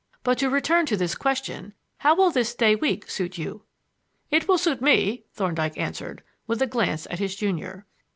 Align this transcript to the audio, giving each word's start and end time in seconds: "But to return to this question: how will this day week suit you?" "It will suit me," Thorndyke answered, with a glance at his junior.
"But 0.23 0.39
to 0.39 0.49
return 0.49 0.87
to 0.87 0.97
this 0.97 1.13
question: 1.13 1.73
how 1.97 2.15
will 2.15 2.31
this 2.31 2.55
day 2.55 2.73
week 2.73 3.07
suit 3.07 3.37
you?" 3.37 3.65
"It 4.31 4.47
will 4.47 4.57
suit 4.57 4.81
me," 4.81 5.25
Thorndyke 5.35 5.77
answered, 5.77 6.23
with 6.47 6.59
a 6.59 6.65
glance 6.65 7.05
at 7.11 7.19
his 7.19 7.35
junior. 7.35 7.85